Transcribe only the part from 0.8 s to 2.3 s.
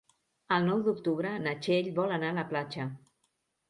d'octubre na Txell vol